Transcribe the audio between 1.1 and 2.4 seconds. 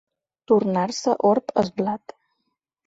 orb el blat.